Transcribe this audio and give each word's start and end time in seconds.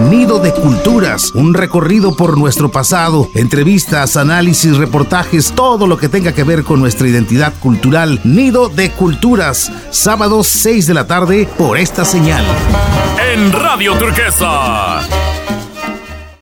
Nido 0.00 0.38
de 0.38 0.52
Culturas, 0.52 1.32
un 1.34 1.54
recorrido 1.54 2.14
por 2.14 2.38
nuestro 2.38 2.70
pasado, 2.70 3.28
entrevistas, 3.34 4.16
análisis, 4.16 4.76
reportajes, 4.76 5.52
todo 5.52 5.86
lo 5.86 5.98
que 5.98 6.08
tenga 6.08 6.32
que 6.32 6.44
ver 6.44 6.62
con 6.64 6.80
nuestra 6.80 7.08
identidad 7.08 7.52
cultural. 7.60 8.20
Nido 8.24 8.68
de 8.68 8.92
Culturas, 8.92 9.72
sábado 9.90 10.44
6 10.44 10.86
de 10.86 10.94
la 10.94 11.06
tarde 11.06 11.48
por 11.58 11.76
esta 11.78 12.04
señal. 12.04 12.44
En 13.34 13.52
Radio 13.52 13.94
Turquesa 13.98 15.00